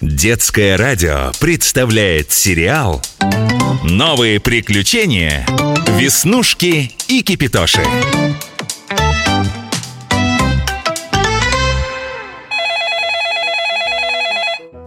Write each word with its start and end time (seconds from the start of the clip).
Детское 0.00 0.78
радио 0.78 1.30
представляет 1.40 2.32
сериал 2.32 3.02
«Новые 3.84 4.40
приключения. 4.40 5.44
Веснушки 5.88 6.90
и 7.06 7.20
кипитоши». 7.20 7.82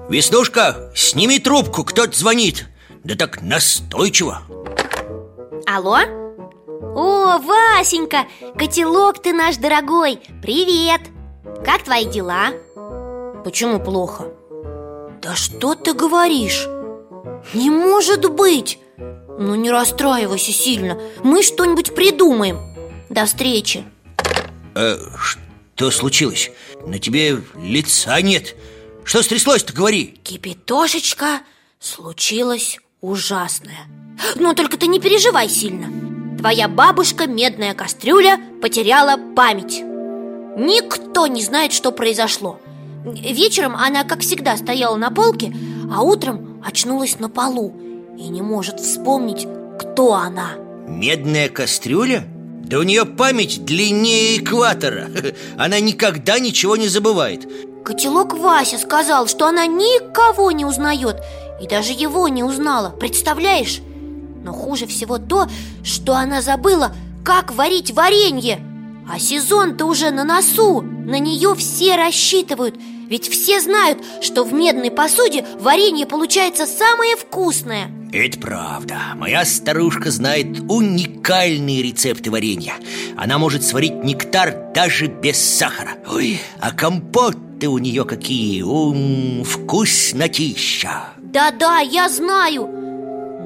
Веснушка, 0.10 0.92
сними 0.96 1.38
трубку, 1.38 1.84
кто-то 1.84 2.18
звонит 2.18 2.68
Да 3.04 3.14
так 3.14 3.44
настойчиво 3.44 4.42
Алло? 5.68 6.00
О, 6.96 7.38
Васенька, 7.38 8.26
котелок 8.58 9.22
ты 9.22 9.34
наш 9.34 9.58
дорогой 9.58 10.20
Привет 10.42 11.02
Как 11.64 11.84
твои 11.84 12.06
дела? 12.06 12.50
Почему 13.44 13.80
плохо? 13.80 14.26
Да 15.24 15.36
что 15.36 15.74
ты 15.74 15.94
говоришь? 15.94 16.68
Не 17.54 17.70
может 17.70 18.30
быть! 18.30 18.78
Ну 18.98 19.56
не 19.56 19.72
расстраивайся 19.72 20.52
сильно. 20.52 21.00
Мы 21.24 21.44
что-нибудь 21.44 21.96
придумаем. 21.96 22.60
До 23.10 23.26
встречи! 23.26 23.86
Э, 24.76 24.98
Что 25.76 25.92
случилось? 25.92 26.52
На 26.86 27.00
тебе 27.00 27.42
лица 27.56 28.22
нет. 28.22 28.56
Что 29.06 29.24
стряслось-то, 29.24 29.72
говори! 29.72 30.20
Кипятошечка, 30.24 31.40
случилось 31.80 32.80
ужасное. 33.00 33.88
Но 34.36 34.54
только 34.54 34.78
ты 34.78 34.88
не 34.88 35.00
переживай 35.00 35.48
сильно. 35.48 35.88
Твоя 36.38 36.68
бабушка, 36.68 37.28
медная 37.28 37.74
кастрюля, 37.74 38.40
потеряла 38.62 39.18
память. 39.36 39.82
Никто 40.58 41.28
не 41.28 41.42
знает, 41.42 41.72
что 41.72 41.92
произошло 41.92 42.60
Вечером 43.06 43.76
она, 43.76 44.04
как 44.04 44.22
всегда, 44.22 44.56
стояла 44.58 44.96
на 44.96 45.12
полке, 45.12 45.54
а 45.92 46.02
утром 46.02 46.62
очнулась 46.66 47.20
на 47.20 47.30
полу 47.30 47.74
и 48.18 48.30
не 48.30 48.42
может 48.42 48.80
вспомнить, 48.80 49.48
кто 49.80 50.14
она. 50.14 50.52
Медная 50.88 51.50
кастрюля? 51.50 52.24
Да 52.64 52.80
у 52.80 52.84
нее 52.84 53.06
память 53.06 53.66
длиннее 53.66 54.38
экватора. 54.38 55.10
Она 55.58 55.80
никогда 55.80 56.40
ничего 56.40 56.78
не 56.78 56.88
забывает. 56.88 57.46
Котелок 57.84 58.34
Вася 58.34 58.78
сказал, 58.78 59.28
что 59.28 59.48
она 59.48 59.66
никого 59.66 60.52
не 60.52 60.64
узнает 60.64 61.18
и 61.62 61.68
даже 61.68 61.92
его 61.92 62.30
не 62.30 62.44
узнала. 62.44 62.90
Представляешь? 62.90 63.82
Но 64.44 64.54
хуже 64.54 64.88
всего 64.88 65.18
то, 65.18 65.48
что 65.84 66.16
она 66.16 66.42
забыла, 66.42 66.94
как 67.26 67.54
варить 67.54 67.92
варенье. 67.92 68.60
А 69.08 69.20
сезон-то 69.20 69.86
уже 69.86 70.12
на 70.12 70.24
носу. 70.24 70.82
На 70.82 71.20
нее 71.20 71.56
все 71.56 71.96
рассчитывают– 71.96 72.76
ведь 73.14 73.30
все 73.30 73.62
знают, 73.62 74.00
что 74.22 74.44
в 74.44 74.54
медной 74.54 74.90
посуде 74.90 75.46
варенье 75.60 76.08
получается 76.08 76.66
самое 76.66 77.16
вкусное. 77.16 77.92
Это 78.12 78.40
правда. 78.40 78.96
Моя 79.16 79.46
старушка 79.46 80.10
знает 80.10 80.62
уникальные 80.68 81.84
рецепты 81.84 82.32
варенья. 82.32 82.74
Она 83.16 83.38
может 83.38 83.64
сварить 83.64 84.04
нектар 84.04 84.72
даже 84.74 85.06
без 85.06 85.38
сахара. 85.38 85.92
Ой, 86.12 86.40
а 86.60 86.72
компоты 86.72 87.68
у 87.68 87.78
нее 87.78 88.04
какие? 88.04 88.64
Ум, 88.64 89.44
Вкуснотища. 89.44 91.10
Да-да, 91.20 91.82
я 91.82 92.10
знаю. 92.10 92.68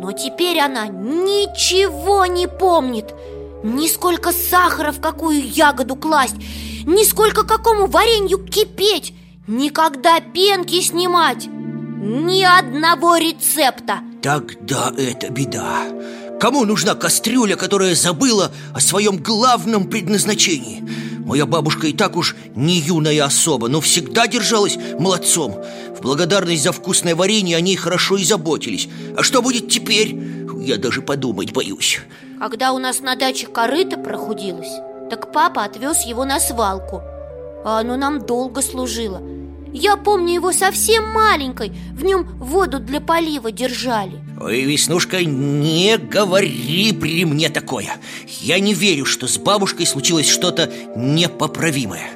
Но 0.01 0.13
теперь 0.13 0.59
она 0.59 0.87
ничего 0.87 2.25
не 2.25 2.47
помнит 2.47 3.13
Ни 3.67 3.89
сколько 3.89 4.31
сахара 4.31 4.93
в 4.93 5.01
какую 5.01 5.45
ягоду 5.45 5.97
класть 5.97 6.35
Ни 6.85 7.03
сколько 7.03 7.43
какому 7.43 7.87
варенью 7.87 8.37
кипеть 8.37 9.13
Никогда 9.45 10.21
пенки 10.21 10.81
снимать 10.81 11.47
Ни 11.47 12.43
одного 12.43 13.17
рецепта. 13.17 13.99
Тогда 14.21 14.93
это 14.97 15.29
беда. 15.29 15.83
Кому 16.39 16.63
нужна 16.63 16.95
кастрюля, 16.95 17.57
которая 17.57 17.93
забыла 17.93 18.53
о 18.73 18.79
своем 18.79 19.17
главном 19.17 19.89
предназначении? 19.89 20.87
Моя 21.25 21.45
бабушка 21.45 21.87
и 21.87 21.93
так 21.93 22.15
уж 22.15 22.37
не 22.55 22.79
юная 22.79 23.25
особа, 23.25 23.67
но 23.67 23.81
всегда 23.81 24.27
держалась 24.27 24.77
молодцом. 24.97 25.61
В 25.97 26.01
благодарность 26.01 26.63
за 26.63 26.71
вкусное 26.71 27.15
варенье 27.15 27.57
о 27.57 27.61
ней 27.61 27.75
хорошо 27.75 28.15
и 28.15 28.23
заботились. 28.23 28.87
А 29.17 29.23
что 29.23 29.41
будет 29.41 29.69
теперь? 29.69 30.17
Я 30.61 30.77
даже 30.77 31.01
подумать 31.01 31.51
боюсь 31.51 31.99
Когда 32.39 32.71
у 32.71 32.77
нас 32.79 33.01
на 33.01 33.15
даче 33.15 33.47
корыто 33.47 33.97
прохудилось 33.97 34.79
Так 35.09 35.31
папа 35.31 35.63
отвез 35.63 36.05
его 36.05 36.23
на 36.25 36.39
свалку 36.39 37.01
А 37.65 37.79
оно 37.79 37.97
нам 37.97 38.25
долго 38.25 38.61
служило. 38.61 39.21
Я 39.73 39.97
помню 39.97 40.35
его 40.35 40.51
совсем 40.53 41.09
маленькой 41.09 41.71
В 41.93 42.03
нем 42.03 42.27
воду 42.39 42.79
для 42.79 43.01
полива 43.01 43.51
держали. 43.51 44.21
Ой, 44.39 44.61
Веснушка, 44.61 45.23
не 45.23 45.97
говори 45.97 46.93
при 46.93 47.25
мне 47.25 47.49
такое. 47.49 47.97
Я 48.39 48.59
не 48.59 48.73
верю, 48.73 49.05
что 49.05 49.27
с 49.27 49.37
бабушкой 49.37 49.87
случилось 49.87 50.29
что-то 50.29 50.71
непоправимое. 50.95 52.09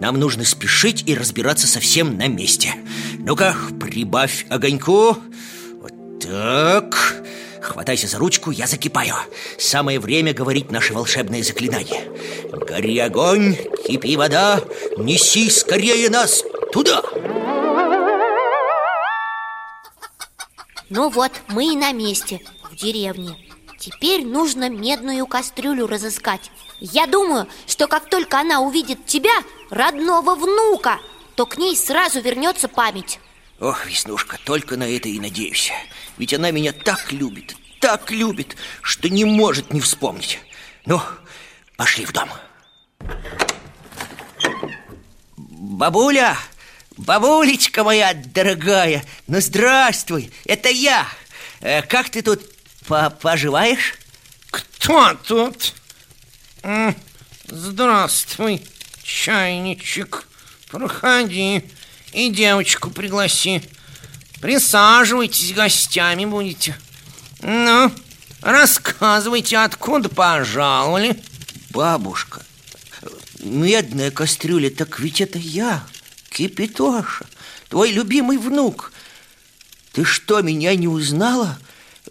Нам 0.00 0.18
нужно 0.18 0.44
спешить 0.44 1.04
и 1.06 1.14
разбираться 1.14 1.68
совсем 1.68 2.18
на 2.18 2.26
месте. 2.26 2.74
Ну-ка, 3.18 3.54
прибавь 3.80 4.46
огоньку. 4.50 5.16
Вот 5.80 6.20
так 6.20 7.22
Хватайся 7.68 8.06
за 8.08 8.18
ручку, 8.18 8.50
я 8.50 8.66
закипаю. 8.66 9.14
Самое 9.58 10.00
время 10.00 10.32
говорить 10.32 10.70
наше 10.70 10.94
волшебное 10.94 11.42
заклинание 11.42 12.10
Гори 12.50 12.98
огонь, 12.98 13.56
кипи 13.86 14.16
вода 14.16 14.62
Неси 14.96 15.50
скорее 15.50 16.08
нас 16.08 16.42
Туда! 16.72 17.02
Ну 20.88 21.10
вот, 21.10 21.32
мы 21.48 21.74
и 21.74 21.76
на 21.76 21.92
месте, 21.92 22.40
в 22.70 22.74
деревне. 22.74 23.36
Теперь 23.78 24.24
нужно 24.24 24.70
медную 24.70 25.26
кастрюлю 25.26 25.86
разыскать. 25.86 26.50
Я 26.80 27.06
думаю, 27.06 27.46
что 27.66 27.86
как 27.86 28.08
только 28.08 28.40
она 28.40 28.60
увидит 28.60 29.04
тебя, 29.04 29.42
родного 29.68 30.34
внука 30.34 30.98
То 31.34 31.44
к 31.44 31.58
ней 31.58 31.76
сразу 31.76 32.22
вернется 32.22 32.68
память 32.68 33.20
Ох, 33.60 33.86
Веснушка, 33.86 34.38
только 34.44 34.76
на 34.76 34.88
это 34.88 35.08
и 35.08 35.18
надеюсь. 35.18 35.72
Ведь 36.16 36.32
она 36.32 36.52
меня 36.52 36.72
так 36.72 37.10
любит, 37.12 37.56
так 37.80 38.10
любит, 38.10 38.56
что 38.82 39.08
не 39.08 39.24
может 39.24 39.72
не 39.72 39.80
вспомнить. 39.80 40.38
Ну, 40.86 41.00
пошли 41.76 42.06
в 42.06 42.12
дом. 42.12 42.30
Бабуля, 45.36 46.36
Бабулечка 46.96 47.82
моя 47.82 48.14
дорогая, 48.14 49.04
ну 49.26 49.40
здравствуй, 49.40 50.32
это 50.44 50.68
я. 50.68 51.08
Э, 51.60 51.82
Как 51.82 52.10
ты 52.10 52.22
тут 52.22 52.40
по 52.86 53.10
поживаешь? 53.10 53.94
Кто 54.50 55.14
тут? 55.14 55.74
Здравствуй, 57.46 58.62
чайничек 59.02 60.26
Проходи 60.68 61.64
и 62.12 62.30
девочку 62.30 62.90
пригласи 62.90 63.62
Присаживайтесь, 64.40 65.52
гостями 65.52 66.24
будете 66.24 66.78
Ну, 67.40 67.92
рассказывайте, 68.40 69.58
откуда 69.58 70.08
пожаловали 70.08 71.20
Бабушка, 71.70 72.42
медная 73.40 74.10
кастрюля, 74.10 74.70
так 74.70 74.98
ведь 75.00 75.20
это 75.20 75.38
я 75.38 75.84
Кипитоша, 76.30 77.26
твой 77.68 77.90
любимый 77.90 78.38
внук 78.38 78.92
Ты 79.92 80.04
что, 80.04 80.40
меня 80.42 80.74
не 80.74 80.88
узнала? 80.88 81.58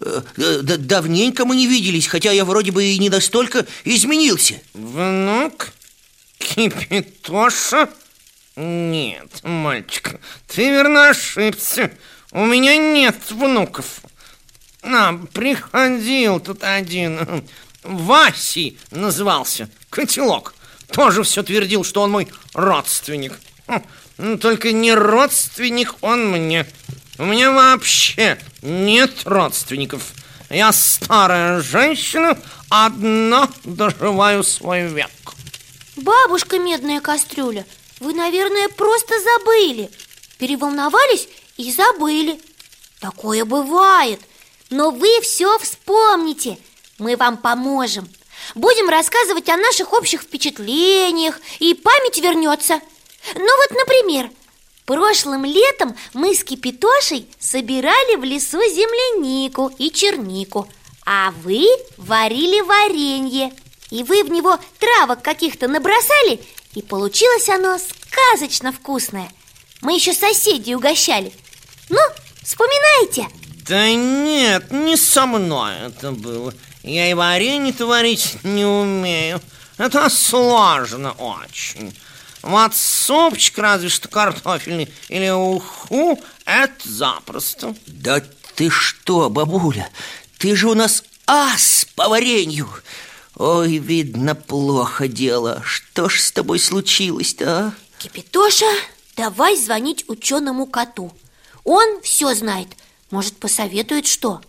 Э, 0.00 0.22
э, 0.36 0.60
да 0.62 0.76
давненько 0.76 1.44
мы 1.44 1.56
не 1.56 1.66
виделись, 1.66 2.06
хотя 2.06 2.30
я 2.30 2.44
вроде 2.44 2.70
бы 2.70 2.84
и 2.84 2.98
не 2.98 3.08
настолько 3.08 3.66
изменился 3.84 4.60
Внук? 4.74 5.72
Кипитоша? 6.38 7.88
Нет, 8.58 9.44
мальчик, 9.44 10.20
ты 10.46 10.70
верно 10.70 11.10
ошибся 11.10 11.92
У 12.32 12.44
меня 12.44 12.76
нет 12.76 13.30
внуков 13.30 14.00
А, 14.82 15.14
приходил 15.32 16.40
тут 16.40 16.64
один 16.64 17.44
Васей 17.82 18.78
назывался, 18.90 19.70
котелок 19.90 20.54
Тоже 20.90 21.22
все 21.22 21.42
твердил, 21.42 21.84
что 21.84 22.02
он 22.02 22.10
мой 22.10 22.28
родственник 22.52 23.38
ну, 24.18 24.36
только 24.36 24.72
не 24.72 24.94
родственник 24.94 25.94
он 26.00 26.28
мне. 26.30 26.66
У 27.18 27.24
меня 27.24 27.52
вообще 27.52 28.38
нет 28.62 29.12
родственников. 29.24 30.12
Я 30.50 30.72
старая 30.72 31.60
женщина, 31.60 32.38
одна 32.68 33.48
доживаю 33.64 34.42
свой 34.42 34.88
век. 34.88 35.10
Бабушка 35.96 36.58
медная 36.58 37.00
кастрюля, 37.00 37.64
вы, 38.00 38.14
наверное, 38.14 38.68
просто 38.68 39.14
забыли. 39.20 39.90
Переволновались 40.38 41.28
и 41.56 41.72
забыли. 41.72 42.40
Такое 43.00 43.44
бывает. 43.44 44.20
Но 44.70 44.90
вы 44.90 45.20
все 45.22 45.58
вспомните. 45.58 46.58
Мы 46.98 47.16
вам 47.16 47.36
поможем. 47.36 48.08
Будем 48.54 48.88
рассказывать 48.88 49.48
о 49.48 49.56
наших 49.56 49.92
общих 49.92 50.22
впечатлениях, 50.22 51.40
и 51.58 51.74
память 51.74 52.18
вернется. 52.18 52.80
Ну 53.34 53.56
вот, 53.56 53.70
например, 53.76 54.30
Прошлым 54.88 55.44
летом 55.44 55.94
мы 56.14 56.34
с 56.34 56.42
Кипитошей 56.42 57.28
собирали 57.38 58.16
в 58.16 58.24
лесу 58.24 58.56
землянику 58.56 59.70
и 59.76 59.90
чернику 59.90 60.66
А 61.04 61.30
вы 61.42 61.66
варили 61.98 62.62
варенье 62.62 63.52
И 63.90 64.02
вы 64.02 64.24
в 64.24 64.30
него 64.30 64.58
травок 64.78 65.20
каких-то 65.20 65.68
набросали 65.68 66.40
И 66.74 66.82
получилось 66.82 67.48
оно 67.48 67.78
сказочно 67.78 68.72
вкусное. 68.72 69.30
Мы 69.80 69.94
еще 69.94 70.12
соседей 70.12 70.74
угощали. 70.74 71.32
Ну, 71.88 72.00
вспоминайте. 72.42 73.28
Да 73.66 73.90
нет, 73.90 74.70
не 74.70 74.96
со 74.96 75.26
мной 75.26 75.74
это 75.86 76.12
было. 76.12 76.54
Я 76.82 77.10
и 77.10 77.14
варенье 77.14 77.72
творить 77.72 78.38
не 78.42 78.64
умею. 78.64 79.40
Это 79.76 80.08
сложно 80.08 81.12
очень. 81.12 81.96
Вот 82.42 82.74
супчик 82.74 83.58
разве 83.58 83.88
что 83.88 84.08
картофельный 84.08 84.88
или 85.08 85.28
уху, 85.30 86.18
это 86.44 86.88
запросто. 86.88 87.74
Да 87.86 88.22
ты 88.54 88.70
что, 88.70 89.28
бабуля, 89.28 89.88
ты 90.38 90.56
же 90.56 90.68
у 90.68 90.74
нас 90.74 91.04
ас 91.26 91.86
по 91.94 92.08
варенью 92.08 92.68
Ой, 93.38 93.78
видно, 93.78 94.34
плохо 94.34 95.06
дело. 95.06 95.62
Что 95.64 96.08
ж 96.08 96.20
с 96.20 96.32
тобой 96.32 96.58
случилось-то, 96.58 97.58
а? 97.58 97.72
Кипитоша, 97.98 98.66
давай 99.16 99.56
звонить 99.56 100.04
ученому 100.08 100.66
коту. 100.66 101.12
Он 101.62 102.00
все 102.02 102.34
знает, 102.34 102.66
может, 103.12 103.36
посоветует 103.36 104.08
что? 104.08 104.40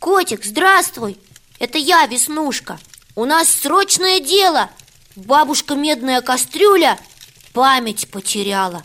Котик, 0.00 0.44
здравствуй, 0.44 1.18
это 1.60 1.78
я, 1.78 2.04
Веснушка. 2.06 2.80
У 3.14 3.24
нас 3.24 3.48
срочное 3.48 4.18
дело. 4.18 4.70
Бабушка 5.14 5.76
медная 5.76 6.20
кастрюля 6.20 6.98
память 7.52 8.10
потеряла. 8.10 8.82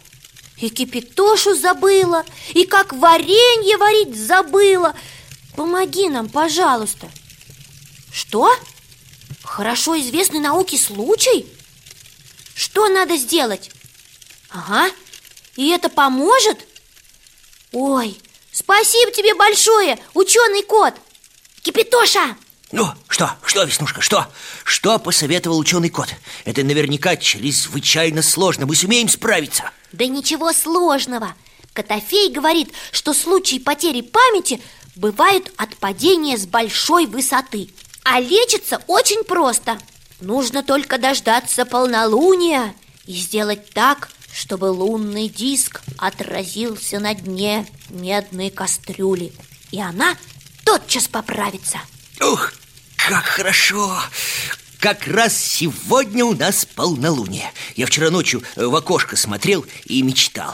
И 0.58 0.70
кипятошу 0.70 1.56
забыла, 1.56 2.26
и 2.54 2.66
как 2.66 2.94
варенье 2.94 3.78
варить 3.78 4.16
забыла. 4.16 4.96
Помоги 5.56 6.10
нам, 6.10 6.30
пожалуйста 6.30 7.10
Что? 8.14 8.56
Хорошо 9.44 10.00
известный 10.00 10.40
науке 10.40 10.78
случай? 10.78 11.48
Что 12.54 12.88
надо 12.88 13.18
сделать? 13.18 13.72
Ага, 14.52 14.92
и 15.56 15.70
это 15.70 15.90
поможет? 15.90 16.60
Ой, 17.72 18.16
спасибо 18.52 19.12
тебе 19.12 19.34
большое, 19.34 19.98
ученый 20.14 20.62
кот 20.62 20.94
Кипятоша, 21.64 22.38
ну, 22.72 22.88
что, 23.08 23.32
что, 23.46 23.64
Веснушка, 23.64 24.02
что? 24.02 24.28
Что 24.64 24.98
посоветовал 25.00 25.60
ученый 25.60 25.90
кот? 25.90 26.10
Это 26.44 26.64
наверняка 26.64 27.16
чрезвычайно 27.16 28.24
сложно 28.24 28.66
Мы 28.66 28.76
сумеем 28.76 29.10
справиться 29.10 29.70
Да 29.92 30.08
ничего 30.08 30.52
сложного 30.54 31.36
Котофей 31.74 32.32
говорит, 32.32 32.72
что 32.92 33.14
случаи 33.14 33.60
потери 33.60 34.02
памяти 34.02 34.60
бывают 34.96 35.52
от 35.58 35.76
падения 35.78 36.38
с 36.38 36.46
большой 36.48 37.06
высоты 37.06 37.70
А 38.04 38.20
лечится 38.20 38.82
очень 38.88 39.24
просто 39.24 39.78
Нужно 40.20 40.64
только 40.64 40.98
дождаться 40.98 41.66
полнолуния 41.66 42.76
И 43.06 43.14
сделать 43.14 43.70
так, 43.72 44.10
чтобы 44.34 44.66
лунный 44.66 45.30
диск 45.30 45.82
отразился 45.98 47.00
на 47.00 47.14
дне 47.14 47.68
медной 47.90 48.50
кастрюли 48.50 49.34
И 49.72 49.82
она 49.82 50.16
тотчас 50.66 51.08
поправится 51.08 51.80
Ух, 52.22 52.54
как 52.98 53.26
хорошо! 53.26 54.00
Как 54.84 55.08
раз 55.08 55.38
сегодня 55.38 56.26
у 56.26 56.36
нас 56.36 56.66
полнолуние. 56.66 57.54
Я 57.78 57.86
вчера 57.86 58.10
ночью 58.10 58.44
в 58.58 58.76
окошко 58.76 59.16
смотрел 59.16 59.66
и 59.86 60.02
мечтал 60.02 60.54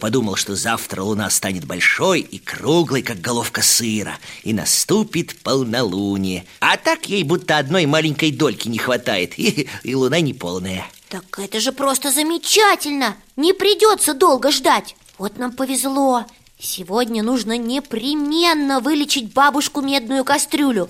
Подумал, 0.00 0.36
что 0.36 0.56
завтра 0.56 1.02
луна 1.02 1.28
станет 1.28 1.66
большой 1.66 2.20
и 2.20 2.38
круглой, 2.38 3.02
как 3.02 3.20
головка 3.20 3.60
сыра 3.60 4.16
И 4.42 4.54
наступит 4.54 5.38
полнолуние. 5.42 6.46
А 6.60 6.78
так 6.78 7.10
ей 7.10 7.24
будто 7.24 7.58
одной 7.58 7.84
маленькой 7.84 8.32
дольки 8.32 8.68
не 8.68 8.78
хватает 8.78 9.34
И, 9.38 9.68
и 9.82 9.94
луна 9.94 10.20
не 10.20 10.32
полная. 10.32 10.86
Так 11.10 11.38
это 11.38 11.60
же 11.60 11.72
просто 11.72 12.10
замечательно! 12.10 13.18
Не 13.36 13.52
придется 13.52 14.14
долго 14.14 14.50
ждать! 14.50 14.96
Вот 15.18 15.36
нам 15.36 15.52
повезло! 15.52 16.24
Сегодня 16.58 17.22
нужно 17.22 17.58
непременно 17.58 18.80
вылечить 18.80 19.34
бабушку 19.34 19.82
медную 19.82 20.24
кастрюлю 20.24 20.88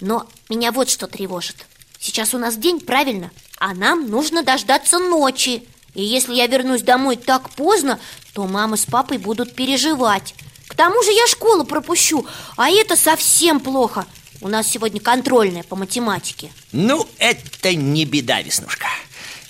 но 0.00 0.26
меня 0.48 0.72
вот 0.72 0.88
что 0.88 1.06
тревожит. 1.06 1.66
Сейчас 1.98 2.34
у 2.34 2.38
нас 2.38 2.56
день, 2.56 2.80
правильно? 2.80 3.30
А 3.58 3.74
нам 3.74 4.08
нужно 4.08 4.42
дождаться 4.42 4.98
ночи. 4.98 5.64
И 5.94 6.02
если 6.02 6.34
я 6.34 6.46
вернусь 6.46 6.82
домой 6.82 7.16
так 7.16 7.50
поздно, 7.50 7.98
то 8.32 8.46
мама 8.46 8.76
с 8.76 8.86
папой 8.86 9.18
будут 9.18 9.56
переживать. 9.56 10.34
К 10.68 10.74
тому 10.74 11.02
же 11.02 11.10
я 11.10 11.26
школу 11.26 11.64
пропущу, 11.64 12.26
а 12.56 12.70
это 12.70 12.94
совсем 12.94 13.58
плохо. 13.58 14.06
У 14.40 14.48
нас 14.48 14.68
сегодня 14.68 15.00
контрольная 15.00 15.64
по 15.64 15.74
математике. 15.74 16.52
Ну, 16.70 17.08
это 17.18 17.74
не 17.74 18.04
беда, 18.04 18.40
Веснушка. 18.42 18.86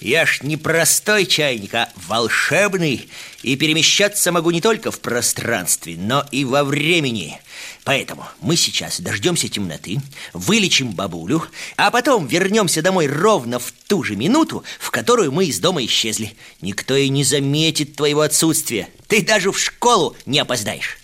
Я 0.01 0.27
ж 0.27 0.41
не 0.43 0.57
простой 0.57 1.27
чайник, 1.27 1.75
а 1.75 1.91
волшебный 2.07 3.09
И 3.43 3.57
перемещаться 3.57 4.31
могу 4.31 4.51
не 4.51 4.61
только 4.61 4.91
в 4.91 5.01
пространстве, 5.01 5.97
но 5.99 6.25
и 6.31 6.45
во 6.45 6.63
времени. 6.63 7.41
Поэтому 7.85 8.27
мы 8.41 8.57
сейчас 8.57 9.01
дождемся 9.01 9.49
темноты, 9.49 9.99
вылечим 10.33 10.93
бабулю 10.93 11.45
А 11.77 11.91
потом 11.91 12.27
вернемся 12.27 12.81
домой 12.81 13.09
ровно 13.09 13.59
в 13.59 13.73
ту 13.89 14.05
же 14.05 14.15
минуту, 14.15 14.63
в 14.79 14.91
которую 14.91 15.33
мы 15.33 15.47
из 15.47 15.59
дома 15.59 15.85
исчезли. 15.85 16.37
Никто 16.61 16.95
и 16.95 17.09
не 17.09 17.25
заметит 17.25 17.97
твоего 17.97 18.21
отсутствия. 18.21 18.89
Ты 19.09 19.23
даже 19.23 19.51
в 19.51 19.59
школу 19.59 20.17
не 20.27 20.39
опоздаешь. 20.39 20.99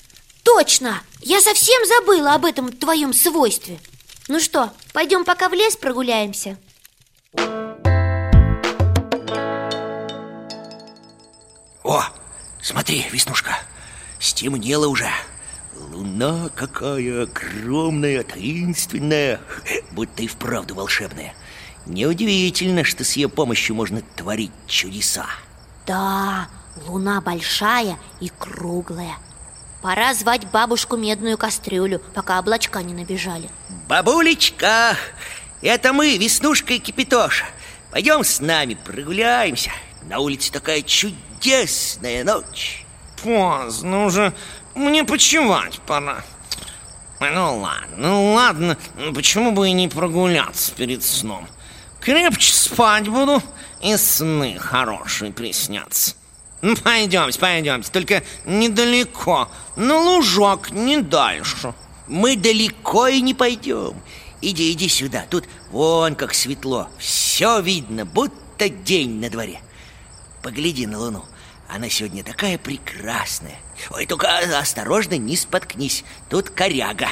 Точно! 0.44 1.02
Я 1.20 1.41
совсем 1.41 1.82
забыла 1.87 2.35
об 2.35 2.44
этом 2.44 2.70
твоем 2.70 3.12
свойстве. 3.14 3.79
Ну 4.29 4.41
что, 4.41 4.73
пойдем 4.93 5.25
пока 5.25 5.49
в 5.49 5.55
лес 5.55 5.75
прогуляемся? 5.76 6.58
О, 11.84 12.02
смотри, 12.62 13.06
Веснушка, 13.12 13.58
стемнело 14.19 14.86
уже. 14.88 15.08
Луна 15.92 16.48
какая 16.54 17.25
огромная, 17.25 18.22
таинственная 18.22 19.40
Будто 19.90 20.22
и 20.22 20.26
вправду 20.26 20.75
волшебная. 20.75 21.34
Неудивительно, 21.84 22.84
что 22.84 23.04
с 23.04 23.12
ее 23.12 23.28
помощью 23.28 23.76
можно 23.76 24.00
творить 24.16 24.52
чудеса. 24.66 25.26
Да, 25.86 26.48
луна 26.86 27.20
большая 27.20 27.98
и 28.20 28.31
круглая. 28.31 29.17
Пора 29.82 30.14
звать 30.14 30.46
бабушку 30.50 30.96
медную 30.96 31.36
кастрюлю, 31.36 32.00
пока 32.14 32.38
облачка 32.38 32.82
не 32.82 32.94
набежали. 32.94 33.50
Бабулечка, 33.86 34.96
это 35.60 35.93
мы, 35.93 36.17
Веснушка 36.17 36.72
и 36.72 36.79
Кипятоша 36.79 37.44
Пойдем 37.91 38.24
с 38.24 38.41
нами 38.41 38.74
прогуляемся 38.74 39.70
На 40.08 40.19
улице 40.19 40.53
такая 40.53 40.82
чудесная 40.82 42.25
ночь. 42.25 42.84
Поздно 43.23 44.05
уже, 44.05 44.34
мне 44.75 45.05
почевать 45.05 45.81
пора. 45.81 46.23
Ну 47.20 47.58
ладно, 47.61 47.96
ну 47.96 48.34
ладно, 48.34 48.77
почему 49.15 49.53
бы 49.53 49.69
и 49.69 49.73
не 49.73 49.89
прогуляться 49.89 50.73
перед 50.73 51.03
сном? 51.03 51.49
Крепче 52.01 52.53
спать 52.53 53.08
буду 53.08 53.43
и 53.81 53.96
сны 53.96 54.58
хорошие 54.58 55.32
приснятся. 55.32 56.15
Ну, 56.61 56.77
пойдемте, 56.77 57.39
пойдемте, 57.39 57.91
только 57.91 58.23
недалеко, 58.44 59.49
на 59.77 59.99
лужок, 59.99 60.70
не 60.70 61.01
дальше. 61.01 61.73
Мы 62.08 62.37
далеко 62.37 63.06
и 63.06 63.23
не 63.23 63.32
пойдем. 63.32 63.94
Иди, 64.43 64.70
иди 64.73 64.89
сюда, 64.89 65.25
тут 65.31 65.44
вон 65.70 66.15
как 66.15 66.34
светло. 66.34 66.89
Все 66.99 67.61
видно, 67.61 68.05
будто 68.05 68.69
день 68.69 69.20
на 69.20 69.31
дворе 69.31 69.61
Погляди 70.44 70.86
на 70.86 70.98
луну. 70.98 71.24
Она 71.70 71.89
сегодня 71.89 72.22
такая 72.22 72.58
прекрасная. 72.58 73.56
Ой, 73.89 74.05
только 74.05 74.29
осторожно, 74.58 75.17
не 75.17 75.39
споткнись. 75.39 76.05
Тут 76.29 76.51
коряга. 76.51 77.08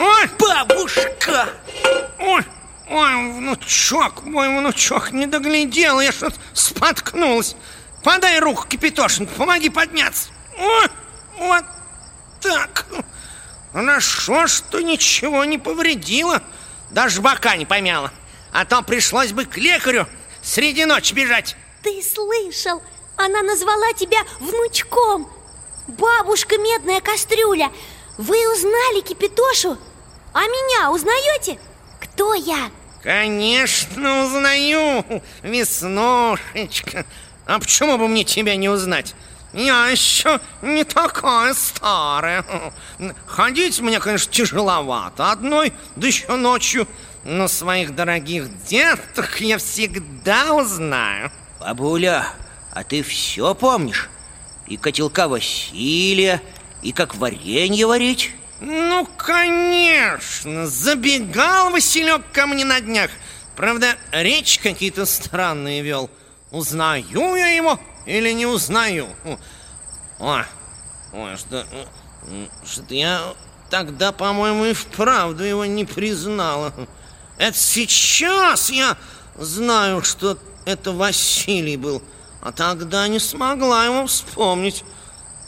Ой, 0.00 0.28
бабушка! 0.36 1.48
Ой, 2.18 2.44
ой, 2.90 3.32
внучок, 3.34 4.24
мой 4.24 4.48
внучок 4.48 5.12
Не 5.12 5.26
доглядел, 5.26 6.00
я 6.00 6.10
что-то 6.10 6.34
споткнулась. 6.54 7.54
Подай 8.02 8.40
руку, 8.40 8.66
Кипятошенко, 8.66 9.32
помоги 9.34 9.68
подняться. 9.68 10.30
Ой, 10.58 10.88
вот 11.38 11.64
так. 12.40 12.86
Хорошо, 13.72 14.48
что 14.48 14.80
ничего 14.80 15.44
не 15.44 15.56
повредило 15.56 16.42
Даже 16.90 17.22
бока 17.22 17.56
не 17.56 17.64
помяло 17.64 18.12
А 18.52 18.66
то 18.66 18.82
пришлось 18.82 19.32
бы 19.32 19.46
к 19.46 19.56
лекарю 19.56 20.06
среди 20.42 20.84
ночи 20.84 21.14
бежать 21.14 21.56
Ты 21.82 22.00
слышал? 22.02 22.80
Она 23.16 23.42
назвала 23.42 23.92
тебя 23.94 24.18
внучком 24.40 25.28
Бабушка 25.88 26.56
медная 26.56 27.00
кастрюля 27.00 27.70
Вы 28.18 28.36
узнали 28.52 29.00
Кипятошу? 29.00 29.76
А 30.32 30.42
меня 30.42 30.90
узнаете? 30.92 31.58
Кто 32.00 32.34
я? 32.34 32.70
Конечно 33.02 34.24
узнаю, 34.24 35.04
Веснушечка 35.42 37.04
А 37.46 37.58
почему 37.58 37.98
бы 37.98 38.06
мне 38.06 38.24
тебя 38.24 38.54
не 38.56 38.68
узнать? 38.68 39.14
Я 39.52 39.88
еще 39.88 40.40
не 40.62 40.82
такая 40.82 41.52
старая. 41.52 42.42
Ходить 43.26 43.80
мне, 43.80 44.00
конечно, 44.00 44.32
тяжеловато 44.32 45.30
одной, 45.30 45.74
да 45.94 46.06
еще 46.06 46.36
ночью. 46.36 46.88
Но 47.22 47.48
своих 47.48 47.94
дорогих 47.94 48.46
деток 48.64 49.42
я 49.42 49.58
всегда 49.58 50.54
узнаю. 50.54 51.30
Бабуля, 51.62 52.26
а 52.72 52.82
ты 52.82 53.04
все 53.04 53.54
помнишь? 53.54 54.10
И 54.66 54.76
котелка 54.76 55.28
Василия, 55.28 56.42
и 56.82 56.92
как 56.92 57.14
варенье 57.14 57.86
варить? 57.86 58.32
Ну, 58.60 59.06
конечно, 59.16 60.66
забегал 60.66 61.70
Василек 61.70 62.22
ко 62.32 62.48
мне 62.48 62.64
на 62.64 62.80
днях. 62.80 63.12
Правда, 63.54 63.96
речь 64.10 64.58
какие-то 64.58 65.06
странные 65.06 65.82
вел. 65.82 66.10
Узнаю 66.50 67.36
я 67.36 67.48
его 67.48 67.78
или 68.06 68.32
не 68.32 68.46
узнаю? 68.46 69.06
Ой, 70.18 70.42
ой, 71.12 71.36
что... 71.36 71.64
Что 72.64 72.94
я 72.94 73.34
тогда, 73.70 74.10
по-моему, 74.10 74.64
и 74.64 74.72
вправду 74.72 75.44
его 75.44 75.64
не 75.64 75.84
признала. 75.84 76.72
Это 77.38 77.56
сейчас 77.56 78.70
я 78.70 78.96
знаю, 79.36 80.02
что 80.02 80.38
это 80.64 80.92
Василий 80.92 81.76
был, 81.76 82.02
а 82.40 82.52
тогда 82.52 83.08
не 83.08 83.18
смогла 83.18 83.84
его 83.84 84.06
вспомнить. 84.06 84.84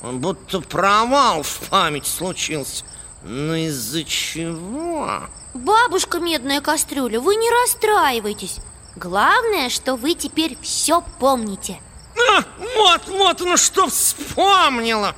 Он 0.02 0.20
будто 0.20 0.60
провал 0.60 1.42
в 1.42 1.60
память 1.70 2.06
случился. 2.06 2.84
Но 3.22 3.54
из-за 3.54 4.04
чего? 4.04 5.22
Бабушка 5.54 6.18
Медная 6.18 6.60
Кастрюля, 6.60 7.20
вы 7.20 7.36
не 7.36 7.48
расстраивайтесь 7.48 8.58
Главное, 8.96 9.70
что 9.70 9.96
вы 9.96 10.14
теперь 10.14 10.58
все 10.60 11.02
помните 11.18 11.80
а, 12.16 12.44
Вот, 12.76 13.08
вот, 13.08 13.40
ну 13.40 13.56
что 13.56 13.88
вспомнила 13.88 15.14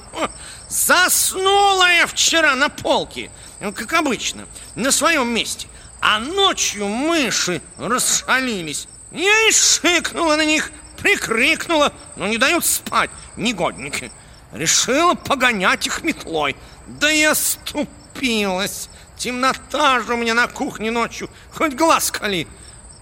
Заснула 0.69 1.91
я 1.91 2.07
вчера 2.07 2.55
на 2.55 2.69
полке 2.69 3.31
ну, 3.61 3.73
Как 3.73 3.93
обычно, 3.95 4.47
на 4.77 4.93
своем 4.93 5.29
месте 5.29 5.69
А 6.01 6.21
ночью 6.21 6.87
мыши 6.87 7.61
расшалились 7.79 8.89
Я 9.13 9.49
и 9.49 9.53
шикнула 9.53 10.37
на 10.37 10.45
них, 10.45 10.71
прикрикнула 10.99 11.93
Но 12.17 12.27
не 12.27 12.39
дают 12.39 12.65
спать, 12.65 13.11
негодники 13.37 14.11
Решила 14.53 15.15
погонять 15.15 15.87
их 15.87 16.03
метлой 16.03 16.57
Да 16.87 17.11
я 17.11 17.35
ступилась 17.35 18.89
Темнота 19.17 20.01
же 20.01 20.15
у 20.15 20.17
меня 20.17 20.35
на 20.35 20.47
кухне 20.47 20.91
ночью 20.91 21.31
Хоть 21.53 21.75
глаз 21.75 22.11
кали 22.11 22.47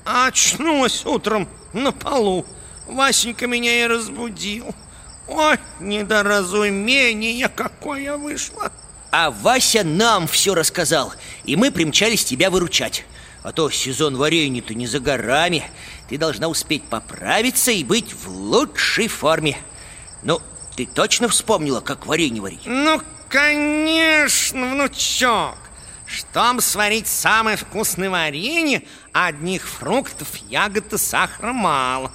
а 0.04 0.26
очнулась 0.26 1.04
утром 1.06 1.49
на 1.73 1.92
полу. 1.92 2.46
Васенька 2.87 3.46
меня 3.46 3.84
и 3.84 3.87
разбудил. 3.87 4.75
Ой, 5.26 5.58
недоразумение 5.80 7.49
какое 7.49 8.16
вышло. 8.16 8.70
А 9.11 9.30
Вася 9.30 9.84
нам 9.84 10.26
все 10.26 10.54
рассказал, 10.54 11.14
и 11.44 11.56
мы 11.56 11.70
примчались 11.70 12.25
тебя 12.25 12.50
выручать. 12.50 13.04
А 13.44 13.52
то 13.52 13.68
сезон 13.70 14.16
варенья-то 14.16 14.74
не 14.74 14.86
за 14.86 15.00
горами. 15.00 15.70
Ты 16.08 16.16
должна 16.16 16.48
успеть 16.48 16.82
поправиться 16.84 17.70
и 17.70 17.84
быть 17.84 18.14
в 18.14 18.26
лучшей 18.26 19.06
форме. 19.06 19.58
Ну, 20.22 20.40
ты 20.76 20.86
точно 20.86 21.28
вспомнила, 21.28 21.82
как 21.82 22.06
варенье 22.06 22.40
варить? 22.40 22.62
Ну, 22.64 23.02
конечно, 23.28 24.70
внучок. 24.70 25.58
Чтобы 26.06 26.62
сварить 26.62 27.06
самое 27.06 27.58
вкусное 27.58 28.08
варенье, 28.08 28.82
одних 29.12 29.68
фруктов, 29.68 30.28
ягод 30.48 30.94
и 30.94 30.98
сахара 30.98 31.52
мало. 31.52 32.10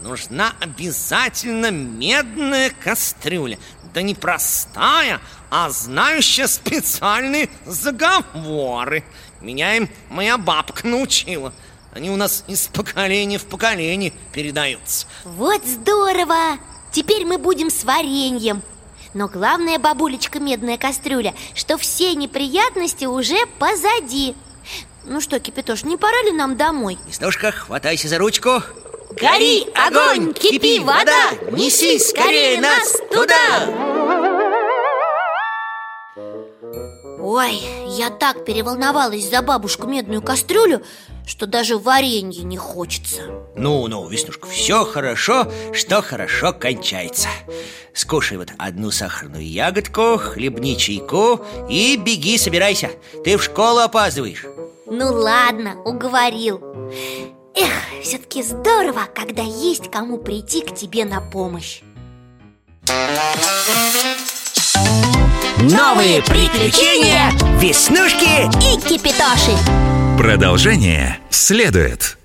Нужна 0.00 0.52
обязательно 0.60 1.70
медная 1.70 2.70
кастрюля. 2.70 3.56
Да 3.94 4.02
не 4.02 4.16
простая, 4.16 5.20
а 5.48 5.70
знающая 5.70 6.48
специальные 6.48 7.50
заговоры. 7.66 9.04
Меня 9.42 9.76
им 9.76 9.88
моя 10.08 10.38
бабка 10.38 10.86
научила. 10.86 11.52
Они 11.92 12.10
у 12.10 12.16
нас 12.16 12.44
из 12.46 12.68
поколения 12.68 13.38
в 13.38 13.44
поколение 13.44 14.12
передаются. 14.32 15.06
Вот 15.24 15.62
здорово! 15.66 16.58
Теперь 16.92 17.24
мы 17.24 17.38
будем 17.38 17.68
с 17.70 17.84
вареньем. 17.84 18.62
Но 19.14 19.28
главное, 19.28 19.78
бабулечка 19.78 20.40
медная 20.40 20.78
кастрюля, 20.78 21.34
что 21.54 21.76
все 21.76 22.14
неприятности 22.14 23.04
уже 23.04 23.36
позади 23.58 24.34
Ну 25.04 25.20
что, 25.20 25.38
Кипятош, 25.38 25.84
не 25.84 25.98
пора 25.98 26.22
ли 26.22 26.32
нам 26.32 26.56
домой? 26.56 26.98
Нестушка, 27.06 27.52
хватайся 27.52 28.08
за 28.08 28.18
ручку 28.18 28.62
Гори 29.20 29.66
огонь, 29.74 30.32
кипи 30.32 30.78
вода, 30.78 31.32
неси 31.50 31.98
скорее 31.98 32.60
нас 32.60 32.96
туда! 33.10 33.91
Ой, 37.22 37.62
я 37.86 38.10
так 38.10 38.44
переволновалась 38.44 39.30
за 39.30 39.42
бабушку 39.42 39.86
медную 39.86 40.20
кастрюлю, 40.20 40.82
что 41.24 41.46
даже 41.46 41.78
варенье 41.78 42.42
не 42.42 42.56
хочется. 42.56 43.22
Ну-ну, 43.54 44.08
Веснушка, 44.08 44.48
все 44.48 44.84
хорошо, 44.84 45.46
что 45.72 46.02
хорошо 46.02 46.52
кончается. 46.52 47.28
Скушай 47.94 48.38
вот 48.38 48.48
одну 48.58 48.90
сахарную 48.90 49.48
ягодку, 49.48 50.18
хлебни 50.18 50.74
чайку 50.74 51.40
и 51.70 51.96
беги, 51.96 52.36
собирайся. 52.38 52.90
Ты 53.22 53.36
в 53.36 53.44
школу 53.44 53.78
опаздываешь. 53.78 54.44
Ну 54.86 55.12
ладно, 55.12 55.80
уговорил. 55.84 56.60
Эх, 57.54 58.02
все-таки 58.02 58.42
здорово, 58.42 59.02
когда 59.14 59.42
есть 59.42 59.92
кому 59.92 60.18
прийти 60.18 60.62
к 60.62 60.74
тебе 60.74 61.04
на 61.04 61.20
помощь 61.20 61.82
Новые 65.62 66.20
приключения 66.22 67.30
Веснушки 67.60 68.46
и 68.58 68.80
Кипитоши. 68.80 69.56
Продолжение 70.18 71.18
следует 71.30 72.18